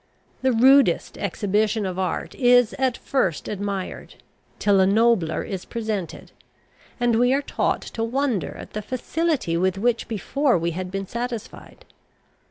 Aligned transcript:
The 0.41 0.51
rudest 0.51 1.15
exhibition 1.19 1.85
of 1.85 1.99
art 1.99 2.33
is 2.33 2.73
at 2.79 2.97
first 2.97 3.47
admired, 3.47 4.15
till 4.57 4.79
a 4.79 4.87
nobler 4.87 5.43
is 5.43 5.63
presented, 5.63 6.31
and 6.99 7.19
we 7.19 7.35
are 7.35 7.43
taught 7.43 7.81
to 7.83 8.03
wonder 8.03 8.57
at 8.57 8.73
the 8.73 8.81
facility 8.81 9.55
with 9.57 9.77
which 9.77 10.07
before 10.07 10.57
we 10.57 10.71
had 10.71 10.89
been 10.89 11.05
satisfied. 11.05 11.85